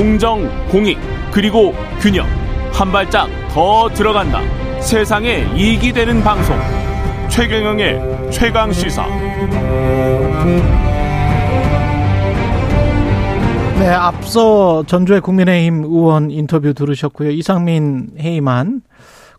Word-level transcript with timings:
공정, 0.00 0.48
공익, 0.70 0.96
그리고 1.30 1.74
균형. 2.00 2.26
한 2.72 2.90
발짝 2.90 3.28
더 3.50 3.86
들어간다. 3.90 4.40
세상에 4.80 5.46
이익이 5.54 5.92
되는 5.92 6.22
방송. 6.22 6.56
최경영의 7.28 8.30
최강 8.32 8.72
시사. 8.72 9.06
네, 13.78 13.88
앞서 13.88 14.82
전주의 14.84 15.20
국민의힘 15.20 15.84
의원 15.84 16.30
인터뷰 16.30 16.72
들으셨고요. 16.72 17.32
이상민 17.32 18.12
해임한 18.18 18.80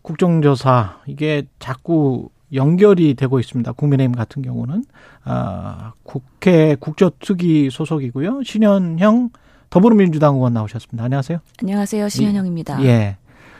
국정조사 0.02 1.00
이게 1.06 1.42
자꾸 1.58 2.28
연결이 2.54 3.14
되고 3.14 3.40
있습니다. 3.40 3.72
국민의힘 3.72 4.14
같은 4.14 4.42
경우는 4.42 4.84
아, 5.24 5.94
국회 6.04 6.76
국조특위 6.78 7.70
소속이고요. 7.70 8.44
신현형 8.44 9.30
더불어민주당 9.72 10.34
의원 10.34 10.52
나오셨습니다. 10.52 11.02
안녕하세요. 11.02 11.38
안녕하세요. 11.62 12.10
신현영입니다. 12.10 12.84
예. 12.84 13.16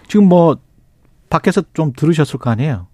지금 0.09 0.29
뭐 0.29 0.59
밖에서 1.31 1.63
좀 1.73 1.95
들으셨을 1.97 2.39
거 2.39 2.51
아니에요. 2.51 2.87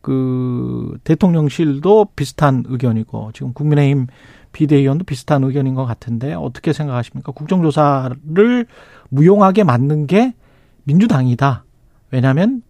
그 0.00 0.96
대통령실도 1.02 2.06
비슷한 2.14 2.62
의견이고 2.68 3.32
지금 3.34 3.52
국민의힘 3.54 4.06
비대위원도 4.52 5.04
비슷한 5.04 5.42
의견인 5.42 5.74
것 5.74 5.84
같은데 5.84 6.32
어떻게 6.32 6.72
생각하십니까? 6.72 7.32
국정조사를 7.32 8.66
무용하게 9.08 9.64
만든 9.64 10.06
게 10.06 10.32
민주당이다. 10.84 11.64
왜냐하면 12.12 12.62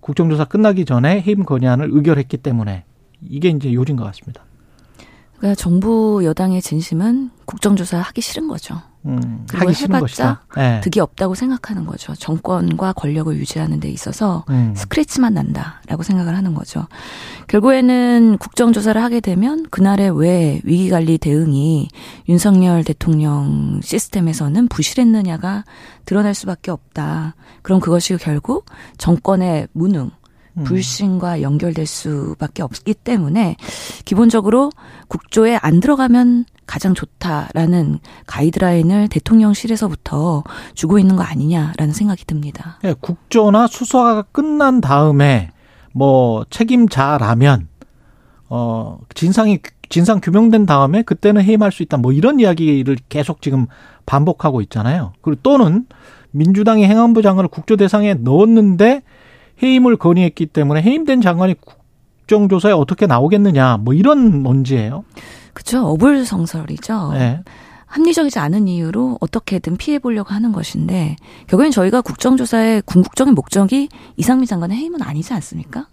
국정조사 0.00 0.46
끝나기 0.46 0.84
전에 0.84 1.20
해임 1.20 1.44
건의안을 1.44 1.90
의결했기 1.92 2.38
때문에 2.38 2.82
이게 3.22 3.50
이제 3.50 3.72
요지인 3.72 3.96
것 3.96 4.02
같습니다. 4.06 4.42
그러니까 5.40 5.54
정부 5.54 6.20
여당의 6.22 6.60
진심은 6.60 7.30
국정조사 7.46 7.98
하기 7.98 8.20
싫은 8.20 8.46
거죠. 8.46 8.80
음, 9.06 9.46
그리고 9.48 9.72
해봤자. 9.72 10.42
네. 10.54 10.80
득이 10.82 11.00
없다고 11.00 11.34
생각하는 11.34 11.86
거죠. 11.86 12.14
정권과 12.14 12.92
권력을 12.92 13.34
유지하는 13.34 13.80
데 13.80 13.88
있어서 13.88 14.44
음. 14.50 14.74
스크래치만 14.76 15.32
난다라고 15.32 16.02
생각을 16.02 16.36
하는 16.36 16.52
거죠. 16.52 16.86
결국에는 17.48 18.36
국정조사를 18.38 19.02
하게 19.02 19.20
되면 19.20 19.66
그날의 19.70 20.10
왜 20.18 20.60
위기관리 20.64 21.16
대응이 21.16 21.88
윤석열 22.28 22.84
대통령 22.84 23.80
시스템에서는 23.82 24.68
부실했느냐가 24.68 25.64
드러날 26.04 26.34
수밖에 26.34 26.70
없다. 26.70 27.34
그럼 27.62 27.80
그것이 27.80 28.14
결국 28.18 28.66
정권의 28.98 29.68
무능, 29.72 30.02
음. 30.02 30.19
불신과 30.64 31.42
연결될 31.42 31.86
수밖에 31.86 32.62
없기 32.62 32.94
때문에 32.94 33.56
기본적으로 34.04 34.70
국조에 35.08 35.58
안 35.60 35.80
들어가면 35.80 36.44
가장 36.66 36.94
좋다라는 36.94 37.98
가이드라인을 38.26 39.08
대통령실에서부터 39.08 40.44
주고 40.74 40.98
있는 40.98 41.16
거 41.16 41.22
아니냐라는 41.22 41.92
생각이 41.92 42.24
듭니다. 42.24 42.78
예, 42.84 42.94
국조나 43.00 43.66
수사가 43.66 44.22
끝난 44.22 44.80
다음에 44.80 45.50
뭐 45.92 46.44
책임자라면 46.50 47.68
어 48.48 48.98
진상이 49.14 49.58
진상 49.88 50.20
규명된 50.20 50.66
다음에 50.66 51.02
그때는 51.02 51.42
해임할 51.42 51.72
수 51.72 51.82
있다. 51.82 51.96
뭐 51.96 52.12
이런 52.12 52.38
이야기를 52.38 52.96
계속 53.08 53.42
지금 53.42 53.66
반복하고 54.06 54.60
있잖아요. 54.62 55.12
그리고 55.20 55.40
또는 55.42 55.86
민주당이 56.30 56.84
행안부 56.84 57.22
장관을 57.22 57.48
국조 57.48 57.76
대상에 57.76 58.14
넣었는데 58.14 59.02
해임을 59.62 59.96
건의했기 59.96 60.46
때문에 60.46 60.82
해임된 60.82 61.20
장관이 61.20 61.54
국정조사에 61.54 62.72
어떻게 62.72 63.06
나오겠느냐. 63.06 63.78
뭐 63.78 63.94
이런 63.94 64.42
논지예요. 64.42 65.04
그렇죠. 65.52 65.86
어불성설이죠. 65.86 67.12
네. 67.12 67.40
합리적이지 67.86 68.38
않은 68.38 68.68
이유로 68.68 69.18
어떻게든 69.20 69.76
피해 69.76 69.98
보려고 69.98 70.32
하는 70.32 70.52
것인데 70.52 71.16
결국엔 71.48 71.72
저희가 71.72 72.02
국정조사의 72.02 72.82
궁극적인 72.82 73.34
목적이 73.34 73.88
이상민 74.16 74.46
장관의 74.46 74.76
해임은 74.78 75.02
아니지 75.02 75.34
않습니까? 75.34 75.88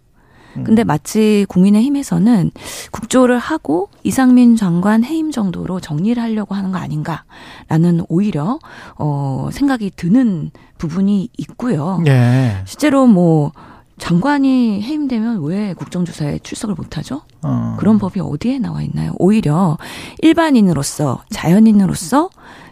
근데 0.63 0.84
마치 0.84 1.45
국민의힘에서는 1.50 2.51
국조를 2.91 3.38
하고 3.38 3.90
이상민 4.03 4.56
장관 4.56 5.03
해임 5.03 5.31
정도로 5.31 5.79
정리를 5.79 6.22
하려고 6.22 6.56
하는 6.56 6.72
거 6.72 6.78
아닌가라는 6.78 8.06
오히려 8.09 8.59
어 8.97 9.50
생각이 9.51 9.91
드는 9.95 10.51
부분이 10.78 11.29
있고요. 11.38 12.01
예. 12.07 12.62
실제로 12.66 13.07
뭐 13.07 13.51
장관이 13.97 14.81
해임되면 14.84 15.44
왜 15.44 15.73
국정조사에 15.73 16.40
출석을 16.40 16.75
못하죠? 16.75 17.22
어. 17.41 17.75
그런 17.79 17.97
법이 17.97 18.19
어디에 18.19 18.59
나와 18.59 18.81
있나요? 18.84 19.13
오히려 19.18 19.78
일반인으로서 20.22 21.24
자연인으로서 21.31 22.29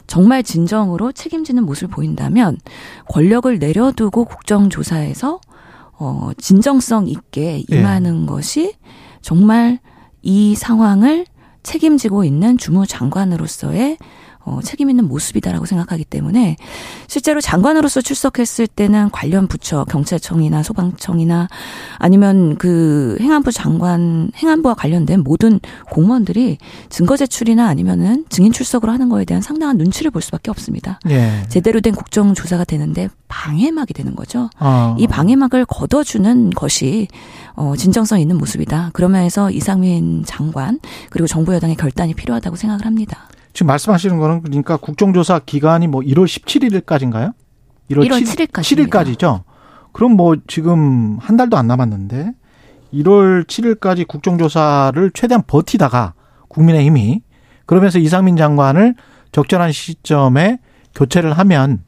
정말 0.07 0.43
진정으로 0.43 1.11
책임지는 1.11 1.65
모습을 1.65 1.89
보인다면 1.89 2.57
권력을 3.09 3.57
내려두고 3.57 4.25
국정조사에서 4.25 5.39
어 5.97 6.31
진정성 6.37 7.07
있게 7.07 7.63
임하는 7.69 8.25
것이 8.25 8.75
정말 9.21 9.79
이 10.21 10.55
상황을 10.55 11.25
책임지고 11.63 12.23
있는 12.23 12.57
주무 12.57 12.85
장관으로서의 12.85 13.97
어, 14.45 14.59
책임 14.63 14.89
있는 14.89 15.07
모습이다라고 15.07 15.65
생각하기 15.65 16.05
때문에 16.05 16.55
실제로 17.07 17.41
장관으로서 17.41 18.01
출석했을 18.01 18.67
때는 18.67 19.09
관련 19.11 19.47
부처 19.47 19.85
경찰청이나 19.85 20.61
소방청이나 20.61 21.47
아니면 21.97 22.55
그 22.57 23.17
행안부 23.19 23.51
장관 23.51 24.31
행안부와 24.35 24.75
관련된 24.75 25.21
모든 25.21 25.59
공무원들이 25.89 26.59
증거 26.89 27.17
제출이나 27.17 27.67
아니면은 27.67 28.25
증인 28.29 28.51
출석으로 28.51 28.91
하는 28.91 29.09
거에 29.09 29.25
대한 29.25 29.41
상당한 29.41 29.77
눈치를 29.77 30.11
볼 30.11 30.21
수밖에 30.21 30.51
없습니다. 30.51 30.99
예. 31.09 31.43
제대로 31.49 31.81
된 31.81 31.95
국정 31.95 32.35
조사가 32.35 32.65
되는데 32.65 33.09
방해막이 33.27 33.93
되는 33.93 34.15
거죠. 34.15 34.49
어. 34.59 34.95
이 34.99 35.07
방해막을 35.07 35.65
걷어주는 35.65 36.51
것이 36.51 37.07
어, 37.55 37.75
진정성 37.75 38.19
있는 38.19 38.37
모습이다. 38.37 38.91
그러면서 38.93 39.49
이상민 39.49 40.23
장관 40.25 40.79
그리고 41.09 41.27
정부 41.27 41.53
여당의 41.55 41.75
결단이 41.75 42.13
필요하다고 42.13 42.55
생각을 42.55 42.85
합니다. 42.85 43.27
지금 43.55 43.67
말씀하시는 43.67 44.19
거는 44.19 44.41
그러니까 44.41 44.75
국정조사 44.75 45.39
기간이 45.45 45.87
뭐 45.87 46.01
1월 46.01 46.25
17일까지인가요? 46.25 47.33
1월 47.89 48.05
7일 48.09 48.51
까지입니다. 48.51 48.99
7일까지죠. 49.01 49.43
그럼 49.93 50.11
뭐 50.11 50.35
지금 50.45 51.17
한 51.21 51.37
달도 51.37 51.55
안 51.55 51.65
남았는데 51.65 52.33
1월 52.93 53.45
7일까지 53.47 54.07
국정조사를 54.07 55.09
최대한 55.13 55.41
버티다가 55.47 56.13
국민의힘이 56.49 57.21
그러면서 57.65 57.97
이상민 57.97 58.35
장관을 58.35 58.95
적절한 59.31 59.71
시점에 59.71 60.59
교체를 60.93 61.31
하면 61.31 61.83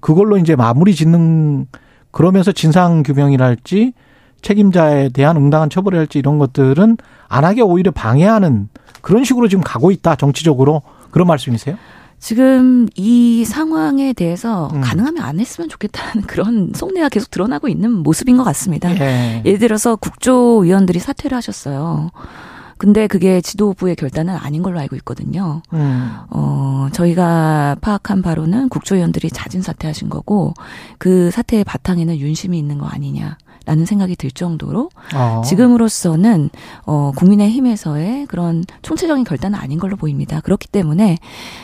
그걸로 0.00 0.38
이제 0.38 0.56
마무리 0.56 0.94
짓는 0.94 1.66
그러면서 2.12 2.50
진상 2.50 3.02
규명이랄지 3.02 3.92
책임자에 4.40 5.10
대한 5.10 5.36
응당한 5.36 5.68
처벌이랄지 5.68 6.18
이런 6.18 6.38
것들은 6.38 6.96
안 7.28 7.44
하게 7.44 7.60
오히려 7.60 7.90
방해하는 7.90 8.70
그런 9.02 9.22
식으로 9.22 9.48
지금 9.48 9.62
가고 9.62 9.90
있다 9.90 10.16
정치적으로 10.16 10.80
그런 11.10 11.26
말씀이세요? 11.26 11.76
지금 12.18 12.86
이 12.96 13.44
상황에 13.46 14.12
대해서 14.12 14.68
음. 14.74 14.82
가능하면 14.82 15.22
안 15.22 15.40
했으면 15.40 15.68
좋겠다는 15.70 16.22
그런 16.28 16.72
속내가 16.74 17.08
계속 17.08 17.30
드러나고 17.30 17.68
있는 17.68 17.90
모습인 17.90 18.36
것 18.36 18.44
같습니다. 18.44 18.94
예. 19.00 19.42
예를 19.44 19.58
들어서 19.58 19.96
국조위원들이 19.96 20.98
사퇴를 20.98 21.34
하셨어요. 21.36 22.10
근데 22.76 23.06
그게 23.06 23.40
지도부의 23.42 23.94
결단은 23.96 24.36
아닌 24.36 24.62
걸로 24.62 24.80
알고 24.80 24.96
있거든요. 24.96 25.62
음. 25.72 26.12
어, 26.30 26.88
저희가 26.92 27.76
파악한 27.80 28.22
바로는 28.22 28.68
국조위원들이 28.70 29.30
자진 29.30 29.60
사퇴하신 29.60 30.08
거고 30.08 30.54
그 30.98 31.30
사태의 31.30 31.64
바탕에는 31.64 32.18
윤심이 32.18 32.58
있는 32.58 32.78
거 32.78 32.86
아니냐 32.86 33.36
라는 33.66 33.84
생각이 33.86 34.16
들 34.16 34.30
정도로 34.30 34.90
어. 35.14 35.42
지금으로서는 35.44 36.50
어 36.86 37.12
국민의힘에서의 37.16 38.26
그런 38.26 38.64
총체적인 38.82 39.24
결단은 39.24 39.58
아닌 39.58 39.78
걸로 39.78 39.96
보입니다. 39.96 40.40
그렇기 40.40 40.68
때문에 40.68 41.18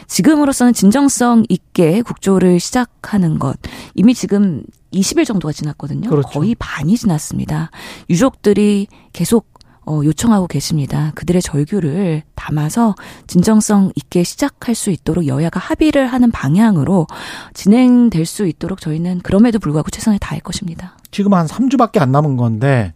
지금으로서는 0.06 0.72
진정성 0.72 1.44
있게 1.48 2.02
국조를 2.02 2.60
시작하는 2.60 3.38
것 3.38 3.56
이미 3.94 4.14
지금 4.14 4.62
20일 4.92 5.26
정도가 5.26 5.52
지났거든요. 5.52 6.08
그렇죠. 6.08 6.28
거의 6.28 6.54
반이 6.54 6.96
지났습니다. 6.96 7.70
유족들이 8.08 8.86
계속 9.12 9.56
어, 9.88 10.00
요청하고 10.04 10.48
계십니다. 10.48 11.12
그들의 11.14 11.40
절규를 11.40 12.24
담아서 12.34 12.96
진정성 13.28 13.92
있게 13.94 14.24
시작할 14.24 14.74
수 14.74 14.90
있도록 14.90 15.28
여야가 15.28 15.60
합의를 15.60 16.08
하는 16.08 16.32
방향으로 16.32 17.06
진행될 17.54 18.26
수 18.26 18.48
있도록 18.48 18.80
저희는 18.80 19.20
그럼에도 19.20 19.60
불구하고 19.60 19.90
최선을 19.90 20.18
다할 20.18 20.40
것입니다. 20.40 20.96
지금 21.16 21.32
한 21.32 21.46
3주밖에 21.46 21.98
안 21.98 22.12
남은 22.12 22.36
건데 22.36 22.92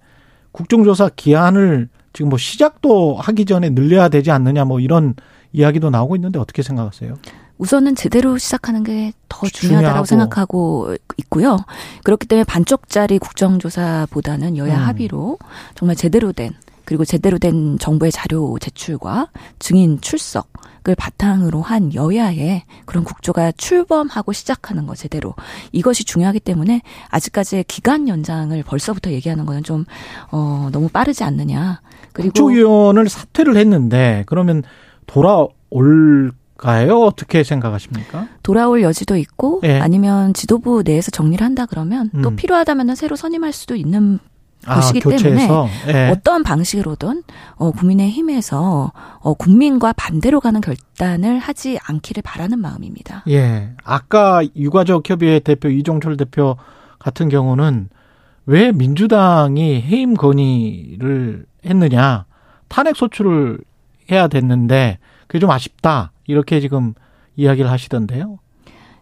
국정조사 0.52 1.08
기한을 1.16 1.88
지금 2.12 2.28
뭐 2.28 2.36
시작도 2.36 3.16
하기 3.16 3.46
전에 3.46 3.70
늘려야 3.70 4.10
되지 4.10 4.30
않느냐 4.30 4.66
뭐 4.66 4.78
이런 4.78 5.14
이야기도 5.54 5.88
나오고 5.88 6.16
있는데 6.16 6.38
어떻게 6.38 6.60
생각하세요? 6.62 7.16
우선은 7.56 7.94
제대로 7.94 8.36
시작하는 8.36 8.82
게 8.84 9.14
더 9.30 9.46
중요하다고. 9.48 10.04
생각하고 10.04 10.96
있고요. 11.16 11.56
그렇기 12.04 12.26
때문에 12.26 12.44
반쪽짜리 12.44 13.18
국정조사보다는 13.18 14.58
여야 14.58 14.76
음. 14.76 14.86
합의로 14.86 15.38
정말 15.74 15.96
제대로 15.96 16.32
된 16.32 16.52
그리고 16.90 17.04
제대로 17.04 17.38
된 17.38 17.78
정부의 17.78 18.10
자료 18.10 18.58
제출과 18.58 19.28
증인 19.60 20.00
출석을 20.00 20.96
바탕으로 20.98 21.62
한 21.62 21.94
여야의 21.94 22.64
그런 22.84 23.04
국조가 23.04 23.52
출범하고 23.52 24.32
시작하는 24.32 24.86
거 24.86 24.96
제대로 24.96 25.36
이것이 25.70 26.02
중요하기 26.02 26.40
때문에 26.40 26.82
아직까지의 27.10 27.62
기간 27.68 28.08
연장을 28.08 28.60
벌써부터 28.64 29.12
얘기하는 29.12 29.46
거는 29.46 29.62
좀 29.62 29.84
어, 30.32 30.68
너무 30.72 30.88
빠르지 30.88 31.22
않느냐. 31.22 31.80
그리고 32.12 32.32
국조위원을 32.32 33.08
사퇴를 33.08 33.56
했는데 33.56 34.24
그러면 34.26 34.64
돌아올까요? 35.06 37.04
어떻게 37.04 37.44
생각하십니까? 37.44 38.26
돌아올 38.42 38.82
여지도 38.82 39.16
있고 39.16 39.60
예. 39.62 39.78
아니면 39.78 40.34
지도부 40.34 40.82
내에서 40.82 41.12
정리를 41.12 41.46
한다 41.46 41.66
그러면 41.66 42.10
또 42.20 42.30
음. 42.30 42.34
필요하다면 42.34 42.96
새로 42.96 43.14
선임할 43.14 43.52
수도 43.52 43.76
있는 43.76 44.18
아, 44.24 44.29
것이기 44.66 45.00
교체해서 45.00 45.68
예. 45.88 46.08
어떤 46.10 46.42
방식으로든 46.42 47.22
어, 47.56 47.70
국민의힘에서 47.70 48.92
어, 49.18 49.34
국민과 49.34 49.92
반대로 49.94 50.40
가는 50.40 50.60
결단을 50.60 51.38
하지 51.38 51.78
않기를 51.82 52.22
바라는 52.22 52.58
마음입니다. 52.58 53.24
예. 53.28 53.70
아까 53.84 54.42
유가족 54.56 55.08
협의회 55.08 55.38
대표 55.40 55.68
이종철 55.68 56.16
대표 56.16 56.56
같은 56.98 57.28
경우는 57.28 57.88
왜 58.46 58.72
민주당이 58.72 59.80
해임 59.82 60.14
건의를 60.14 61.46
했느냐. 61.64 62.26
탄핵 62.68 62.96
소추를 62.96 63.58
해야 64.10 64.28
됐는데 64.28 64.98
그게 65.26 65.38
좀 65.38 65.50
아쉽다. 65.50 66.12
이렇게 66.26 66.60
지금 66.60 66.94
이야기를 67.36 67.70
하시던데요. 67.70 68.38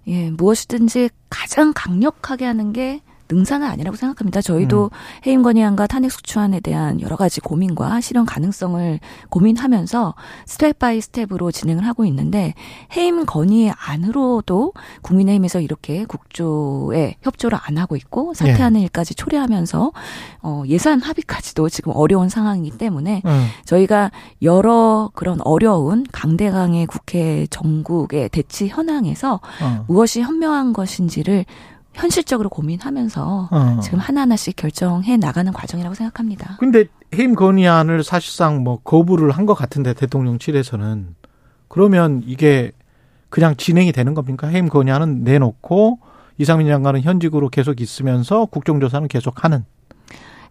예, 0.07 0.31
무엇이든지 0.31 1.11
가장 1.29 1.73
강력하게 1.75 2.47
하는 2.47 2.73
게 2.73 3.01
능사는 3.31 3.67
아니라고 3.67 3.97
생각합니다. 3.97 4.41
저희도 4.41 4.85
음. 4.85 5.27
해임 5.27 5.43
건의안과 5.43 5.87
탄핵 5.87 6.11
소추안에 6.11 6.61
대한 6.61 7.01
여러 7.01 7.17
가지 7.17 7.41
고민과 7.41 8.01
실현 8.01 8.25
가능성을 8.27 9.01
고민하면서 9.29 10.15
step 10.47 10.79
by 10.79 11.01
step으로 11.01 11.51
진행을 11.51 11.87
하고 11.87 12.05
있는데 12.07 12.55
해임 12.97 13.27
건의안으로도 13.27 14.73
국민의힘에서 15.03 15.61
이렇게 15.61 16.05
국조에 16.05 17.17
협조를 17.23 17.59
안 17.61 17.79
하고 17.79 17.97
있고 17.97 18.35
사퇴하는 18.35 18.81
일까지 18.83 19.15
초래하면서 19.15 19.93
어, 20.43 20.63
예산 20.67 21.01
합의까지도 21.01 21.69
지금 21.69 21.93
어려운 21.95 22.29
상황이기 22.29 22.79
때문에 22.79 23.23
음. 23.25 23.47
저희가 23.65 24.11
여러 24.43 25.11
그런 25.15 25.41
어려운 25.43 26.05
강대강의 26.11 26.87
국회 26.87 27.47
정국의 27.51 28.31
대치 28.31 28.69
현황에서 28.69 29.41
어. 29.63 29.85
무엇이 29.89 30.21
현명한 30.23 30.73
것인지를 30.73 31.45
현실적으로 31.99 32.49
고민하면서 32.49 33.49
어. 33.51 33.81
지금 33.83 33.99
하나하나씩 33.99 34.55
결정해 34.57 35.17
나가는 35.17 35.53
과정이라고 35.53 35.95
생각합니다. 35.95 36.57
근데 36.61 36.85
해임 37.15 37.35
건의안을 37.35 38.05
사실상 38.05 38.63
뭐 38.63 38.79
거부를 38.85 39.31
한 39.33 39.47
것 39.47 39.55
같은데 39.55 39.95
대통령실에서는 39.95 41.15
그러면 41.69 42.23
이게 42.27 42.71
그냥 43.31 43.57
진행이 43.57 43.93
되는 43.93 44.15
겁니까? 44.15 44.47
해임 44.49 44.69
건의안은 44.69 45.25
내놓고 45.25 45.99
이상민 46.39 46.69
장관은 46.69 47.01
현직으로 47.03 47.49
계속 47.49 47.81
있으면서 47.81 48.45
국정조사는 48.47 49.09
계속 49.09 49.43
하는. 49.45 49.65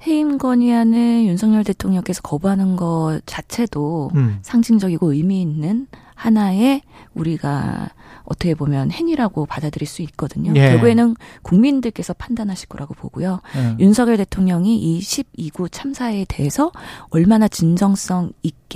해임 0.05 0.37
건의안을 0.37 1.25
윤석열 1.25 1.63
대통령께서 1.63 2.21
거부하는 2.21 2.75
것 2.75 3.19
자체도 3.25 4.11
음. 4.15 4.39
상징적이고 4.41 5.13
의미 5.13 5.41
있는 5.41 5.87
하나의 6.17 6.81
우리가 7.13 7.89
어떻게 8.23 8.55
보면 8.55 8.91
행위라고 8.91 9.45
받아들일 9.45 9.87
수 9.87 10.01
있거든요. 10.01 10.51
예. 10.55 10.71
결국에는 10.71 11.15
국민들께서 11.43 12.13
판단하실 12.13 12.67
거라고 12.67 12.93
보고요. 12.93 13.39
예. 13.55 13.75
윤석열 13.79 14.17
대통령이 14.17 14.77
이 14.77 14.99
12구 14.99 15.69
참사에 15.71 16.25
대해서 16.27 16.71
얼마나 17.09 17.47
진정성 17.47 18.33
있게 18.43 18.66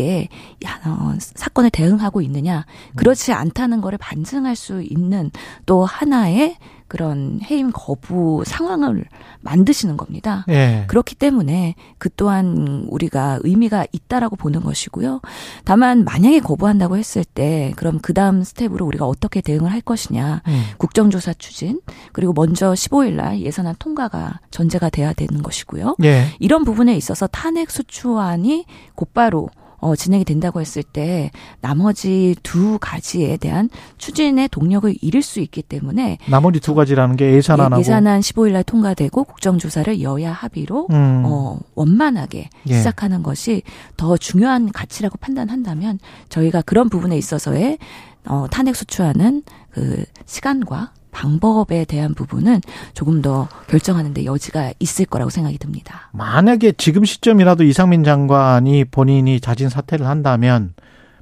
야, 0.66 0.80
어, 0.86 1.16
사건에 1.20 1.70
대응하고 1.70 2.22
있느냐. 2.22 2.66
그렇지 2.96 3.34
않다는 3.34 3.82
거를 3.82 3.98
반증할 3.98 4.56
수 4.56 4.82
있는 4.82 5.32
또 5.66 5.86
하나의 5.86 6.58
그런 6.92 7.40
해임 7.42 7.72
거부 7.74 8.44
상황을 8.46 9.06
만드시는 9.40 9.96
겁니다. 9.96 10.44
예. 10.50 10.84
그렇기 10.88 11.16
때문에 11.16 11.76
그 11.98 12.10
또한 12.18 12.86
우리가 12.90 13.40
의미가 13.44 13.86
있다라고 13.94 14.36
보는 14.36 14.60
것이고요. 14.60 15.22
다만 15.64 16.04
만약에 16.04 16.42
거부한다고 16.42 16.98
했을 16.98 17.24
때 17.24 17.72
그럼 17.78 18.00
그 18.02 18.14
다음 18.14 18.44
스텝으로 18.44 18.86
우리가 18.86 19.06
어떻게 19.06 19.40
대응을 19.40 19.72
할 19.72 19.80
것이냐. 19.80 20.42
음. 20.46 20.64
국정조사 20.80 21.36
추진 21.36 21.80
그리고 22.12 22.34
먼저 22.34 22.74
15일 22.74 23.14
날 23.14 23.40
예산안 23.40 23.76
통과가 23.80 24.42
전제가 24.52 24.90
돼야 24.90 25.14
되는 25.14 25.42
것이고요. 25.42 25.96
예. 26.04 26.26
이런 26.40 26.66
부분에 26.66 26.94
있어서 26.98 27.26
탄핵 27.28 27.72
소추안이 27.72 28.66
곧바로 28.96 29.48
어, 29.82 29.96
진행이 29.96 30.24
된다고 30.24 30.62
했을 30.62 30.84
때 30.84 31.32
나머지 31.60 32.36
두 32.44 32.78
가지에 32.80 33.38
대한 33.38 33.70
추진의 33.98 34.50
동력을 34.50 34.94
잃을 35.02 35.22
수 35.22 35.40
있기 35.40 35.64
때문에 35.64 36.20
나머지 36.30 36.60
두 36.60 36.76
가지라는 36.76 37.16
게 37.16 37.34
예산안하고 37.34 37.80
예 37.80 37.84
산안 37.84 38.22
15일 38.22 38.54
날 38.54 38.64
통과되고 38.64 39.24
국정조사를 39.24 40.02
여야 40.02 40.32
합의로 40.32 40.88
음. 40.92 41.24
어, 41.26 41.60
원만하게 41.76 42.50
예. 42.68 42.78
시작하는 42.78 43.24
것이 43.24 43.64
더 43.98 44.18
중요한 44.18 44.72
가치라고 44.72 45.18
판단한다면 45.18 46.00
저희가 46.30 46.62
그런 46.62 46.88
부분에 46.88 47.18
있어서의 47.18 47.80
어, 48.28 48.46
탄핵 48.52 48.76
소추안은 48.76 49.42
그 49.72 50.06
시간과 50.26 50.94
방법에 51.12 51.86
대한 51.86 52.14
부분은 52.14 52.62
조금 52.94 53.22
더 53.22 53.48
결정하는데 53.68 54.26
여지가 54.26 54.74
있을 54.80 55.06
거라고 55.06 55.30
생각이 55.30 55.58
듭니다. 55.58 56.10
만약에 56.14 56.74
지금 56.74 57.06
시점이라도 57.06 57.64
이상민 57.64 58.04
장관이 58.04 58.86
본인이 58.86 59.40
자진 59.40 59.70
사퇴를 59.70 60.08
한다면 60.08 60.74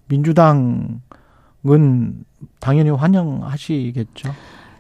민주당은 0.07 1.01
당연히 2.59 2.89
환영하시겠죠. 2.89 4.33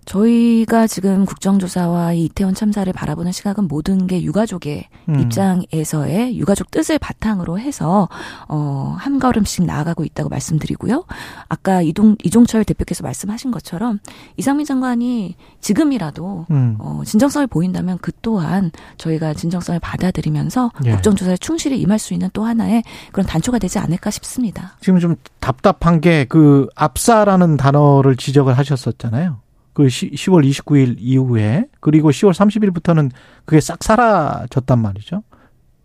저희가 0.09 0.87
지금 0.87 1.25
국정조사와 1.25 2.13
이 2.13 2.25
이태원 2.25 2.55
참사를 2.55 2.91
바라보는 2.91 3.31
시각은 3.31 3.67
모든 3.67 4.07
게 4.07 4.23
유가족의 4.23 4.87
음. 5.09 5.19
입장에서의 5.19 6.37
유가족 6.37 6.71
뜻을 6.71 6.97
바탕으로 6.99 7.59
해서 7.59 8.09
어, 8.47 8.95
한 8.97 9.19
걸음씩 9.19 9.65
나아가고 9.65 10.05
있다고 10.05 10.29
말씀드리고요. 10.29 11.05
아까 11.47 11.81
이동 11.81 12.15
이종철 12.23 12.65
대표께서 12.65 13.03
말씀하신 13.03 13.51
것처럼 13.51 13.99
이상민 14.37 14.65
장관이 14.65 15.35
지금이라도 15.61 16.45
음. 16.49 16.77
어, 16.79 17.01
진정성을 17.05 17.47
보인다면 17.47 17.97
그 18.01 18.11
또한 18.21 18.71
저희가 18.97 19.33
진정성을 19.33 19.79
받아들이면서 19.79 20.71
예. 20.85 20.91
국정조사에 20.91 21.37
충실히 21.37 21.79
임할 21.81 21.99
수 21.99 22.13
있는 22.13 22.29
또 22.33 22.45
하나의 22.45 22.83
그런 23.11 23.25
단초가 23.25 23.59
되지 23.59 23.77
않을까 23.79 24.09
싶습니다. 24.09 24.75
지금 24.81 24.99
좀 24.99 25.15
답답한 25.39 25.99
게 26.01 26.25
그 26.29 26.67
압사라는 26.75 27.57
단어를 27.57 28.15
지적을 28.15 28.57
하셨었잖아요. 28.57 29.37
그 29.79 29.85
10월 29.85 30.45
29일 30.45 30.97
이후에 30.99 31.69
그리고 31.79 32.09
10월 32.09 32.33
30일부터는 32.33 33.11
그게 33.45 33.61
싹 33.61 33.81
사라졌단 33.81 34.77
말이죠. 34.77 35.23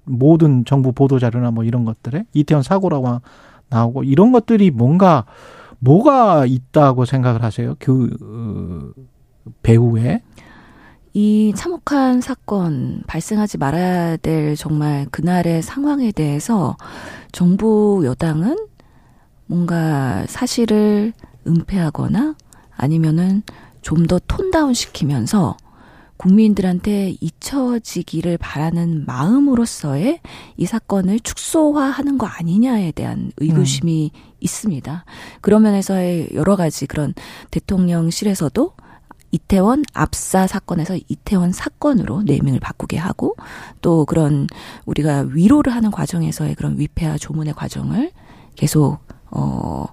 모든 0.02 0.64
정부 0.64 0.90
보도 0.90 1.20
자료나 1.20 1.52
뭐 1.52 1.62
이런 1.62 1.84
것들에 1.84 2.24
이태원 2.32 2.64
사고라고 2.64 3.20
나오고 3.68 4.02
이런 4.02 4.32
것들이 4.32 4.72
뭔가 4.72 5.26
뭐가 5.78 6.44
있다고 6.44 7.04
생각을 7.04 7.44
하세요? 7.44 7.76
그 7.78 8.10
어, 8.20 9.00
배후에 9.62 10.22
이 11.12 11.52
참혹한 11.54 12.20
사건 12.20 13.04
발생하지 13.06 13.58
말아야 13.58 14.16
될 14.16 14.56
정말 14.56 15.06
그날의 15.12 15.62
상황에 15.62 16.10
대해서 16.10 16.76
정부 17.30 18.02
여당은 18.04 18.56
뭔가 19.46 20.26
사실을 20.26 21.12
은폐하거나 21.46 22.34
아니면은 22.76 23.44
좀 23.84 24.06
더 24.06 24.18
톤다운 24.26 24.74
시키면서 24.74 25.56
국민들한테 26.16 27.16
잊혀지기를 27.20 28.38
바라는 28.38 29.04
마음으로서의 29.06 30.20
이 30.56 30.66
사건을 30.66 31.20
축소화하는 31.20 32.18
거 32.18 32.26
아니냐에 32.26 32.92
대한 32.92 33.30
의구심이 33.36 34.10
있습니다. 34.40 35.04
그런 35.40 35.62
면에서의 35.62 36.30
여러 36.34 36.56
가지 36.56 36.86
그런 36.86 37.14
대통령실에서도 37.50 38.72
이태원 39.32 39.84
압사 39.92 40.46
사건에서 40.46 40.96
이태원 41.08 41.52
사건으로 41.52 42.22
네이밍을 42.22 42.60
바꾸게 42.60 42.96
하고 42.96 43.36
또 43.82 44.04
그런 44.04 44.46
우리가 44.86 45.26
위로를 45.30 45.74
하는 45.74 45.90
과정에서의 45.90 46.54
그런 46.54 46.78
위패와 46.78 47.18
조문의 47.18 47.54
과정을 47.54 48.12
계속 48.54 48.98
어 49.30 49.86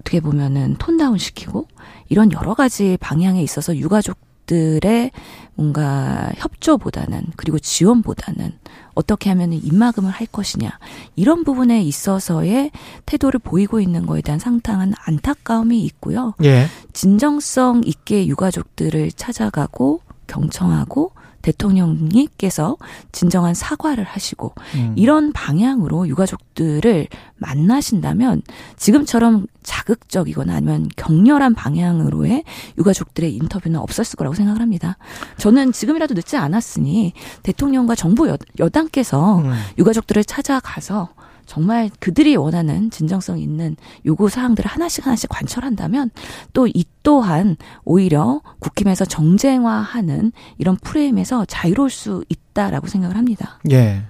어떻게 0.00 0.20
보면은 0.20 0.76
톤다운 0.78 1.18
시키고 1.18 1.68
이런 2.08 2.32
여러 2.32 2.54
가지 2.54 2.96
방향에 3.00 3.42
있어서 3.42 3.76
유가족들의 3.76 5.10
뭔가 5.54 6.30
협조보다는 6.36 7.26
그리고 7.36 7.58
지원보다는 7.58 8.52
어떻게 8.94 9.30
하면 9.30 9.52
입막음을 9.52 10.10
할 10.10 10.26
것이냐 10.26 10.78
이런 11.16 11.44
부분에 11.44 11.82
있어서의 11.82 12.70
태도를 13.06 13.40
보이고 13.40 13.80
있는 13.80 14.06
거에 14.06 14.20
대한 14.22 14.38
상당한 14.38 14.92
안타까움이 15.06 15.82
있고요. 15.84 16.34
예. 16.42 16.66
진정성 16.92 17.82
있게 17.84 18.26
유가족들을 18.26 19.12
찾아가고 19.12 20.00
경청하고 20.26 21.12
대통령님께서 21.42 22.76
진정한 23.12 23.54
사과를 23.54 24.04
하시고 24.04 24.54
음. 24.74 24.94
이런 24.96 25.32
방향으로 25.32 26.08
유가족들을 26.08 27.08
만나신다면 27.36 28.42
지금처럼 28.76 29.46
자극적이거나 29.62 30.54
아니면 30.54 30.88
격렬한 30.96 31.54
방향으로의 31.54 32.44
유가족들의 32.78 33.34
인터뷰는 33.34 33.78
없었을 33.78 34.16
거라고 34.16 34.34
생각을 34.34 34.60
합니다. 34.60 34.96
저는 35.38 35.72
지금이라도 35.72 36.14
늦지 36.14 36.36
않았으니 36.36 37.12
대통령과 37.42 37.94
정부 37.94 38.28
여, 38.28 38.36
여당께서 38.58 39.38
음. 39.38 39.52
유가족들을 39.78 40.24
찾아가서 40.24 41.10
정말 41.50 41.90
그들이 41.98 42.36
원하는 42.36 42.90
진정성 42.90 43.40
있는 43.40 43.74
요구 44.06 44.28
사항들을 44.28 44.70
하나씩 44.70 45.04
하나씩 45.04 45.28
관철한다면 45.28 46.10
또 46.52 46.68
이 46.68 46.84
또한 47.02 47.56
오히려 47.84 48.40
국힘에서 48.60 49.04
정쟁화하는 49.04 50.30
이런 50.58 50.76
프레임에서 50.76 51.46
자유로울 51.46 51.90
수 51.90 52.24
있다라고 52.28 52.86
생각을 52.86 53.16
합니다. 53.16 53.58
예. 53.72 54.02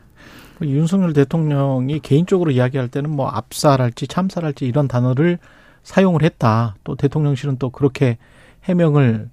그 0.59 0.66
윤석열 0.66 1.14
대통령이 1.14 2.00
개인적으로 2.00 2.50
이야기할 2.50 2.88
때는 2.88 3.09
뭐 3.09 3.28
압살할지 3.28 4.06
참살할지 4.06 4.66
이런 4.66 4.87
단어를 4.87 5.38
사용을 5.82 6.23
했다. 6.23 6.75
또 6.85 6.94
대통령실은 6.94 7.56
또 7.56 7.70
그렇게 7.70 8.18
해명을 8.64 9.30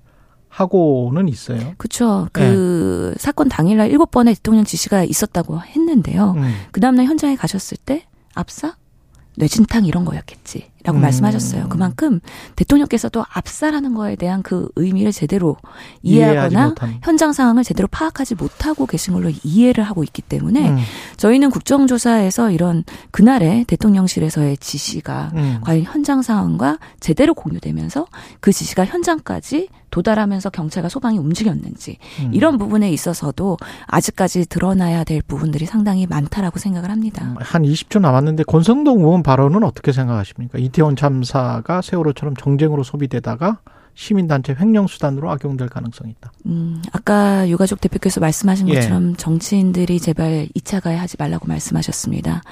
하고는 0.49 1.29
있어요. 1.29 1.73
그렇죠. 1.77 2.27
그 2.31 3.13
사건 3.17 3.49
당일날 3.49 3.91
일곱 3.91 4.11
번의 4.11 4.35
대통령 4.35 4.63
지시가 4.63 5.03
있었다고 5.03 5.61
했는데요. 5.61 6.33
음. 6.37 6.53
그 6.71 6.79
다음날 6.79 7.05
현장에 7.05 7.35
가셨을 7.35 7.77
때 7.77 8.05
압사? 8.33 8.75
뇌진탕 9.37 9.85
이런 9.85 10.03
거였겠지라고 10.03 10.97
음. 10.97 11.01
말씀하셨어요. 11.01 11.69
그만큼 11.69 12.19
대통령께서도 12.55 13.23
압사라는 13.29 13.93
거에 13.93 14.15
대한 14.15 14.41
그 14.41 14.67
의미를 14.75 15.11
제대로 15.11 15.57
이해하거나. 16.01 16.73
현장 17.03 17.33
상황을 17.33 17.63
제대로 17.63 17.87
파악하지 17.87 18.33
못하고 18.33 18.87
계신 18.87 19.13
걸로 19.13 19.31
이해를 19.43 19.83
하고 19.83 20.03
있기 20.03 20.23
때문에 20.23 20.71
음. 20.71 20.77
저희는 21.17 21.51
국정조사에서 21.51 22.49
이런 22.49 22.83
그날의 23.11 23.65
대통령실에서의 23.65 24.57
지시가 24.57 25.31
음. 25.35 25.59
과연 25.61 25.83
현장 25.83 26.23
상황과 26.23 26.79
제대로 26.99 27.35
공유되면서 27.35 28.07
그 28.39 28.51
지시가 28.51 28.85
현장까지 28.85 29.69
도달하면서 29.91 30.49
경찰과 30.49 30.89
소방이 30.89 31.17
움직였는지 31.17 31.97
음. 32.21 32.31
이런 32.33 32.57
부분에 32.57 32.91
있어서도 32.91 33.57
아직까지 33.85 34.47
드러나야 34.47 35.03
될 35.03 35.21
부분들이 35.21 35.65
상당히 35.65 36.05
많다라고 36.05 36.59
생각을 36.59 36.89
합니다. 36.89 37.35
한 37.39 37.63
20초 37.63 37.99
남았는데 37.99 38.43
권성동 38.43 38.99
의원 38.99 39.23
발언은 39.23 39.63
어떻게 39.63 39.91
생각하십니까? 39.91 40.57
이태원 40.57 40.95
참사가 40.95 41.81
세월호처럼 41.81 42.35
정쟁으로 42.35 42.83
소비되다가 42.83 43.59
시민단체 43.97 44.55
횡령수단으로 44.57 45.29
악용될 45.31 45.69
가능성이 45.69 46.11
있다. 46.11 46.31
음, 46.45 46.83
아까 46.91 47.49
유가족 47.49 47.81
대표께서 47.81 48.19
말씀하신 48.19 48.69
예. 48.69 48.75
것처럼 48.75 49.15
정치인들이 49.15 49.99
제발 49.99 50.47
2차 50.55 50.81
가해 50.81 50.95
하지 50.95 51.17
말라고 51.17 51.47
말씀하셨습니다. 51.47 52.43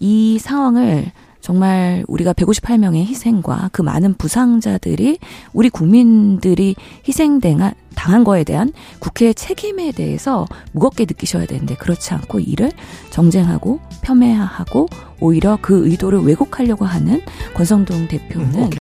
이 0.00 0.38
상황을 0.38 1.12
정말 1.46 2.02
우리가 2.08 2.32
158명의 2.32 3.06
희생과 3.06 3.70
그 3.70 3.80
많은 3.80 4.14
부상자들이 4.14 5.20
우리 5.52 5.70
국민들이 5.70 6.74
희생당한 7.06 7.72
당한 7.94 8.24
거에 8.24 8.42
대한 8.42 8.72
국회의 8.98 9.32
책임에 9.32 9.92
대해서 9.92 10.44
무겁게 10.72 11.04
느끼셔야 11.04 11.46
되는데 11.46 11.76
그렇지 11.76 12.12
않고 12.14 12.40
이를 12.40 12.72
정쟁하고 13.10 13.78
폄훼하고 14.02 14.88
오히려 15.20 15.56
그 15.62 15.86
의도를 15.86 16.18
왜곡하려고 16.18 16.84
하는 16.84 17.22
권성동 17.54 18.08
대표는 18.08 18.54
음, 18.54 18.64
오케이. 18.64 18.70